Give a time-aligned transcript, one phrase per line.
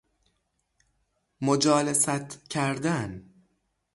[1.41, 3.25] مجالست کردن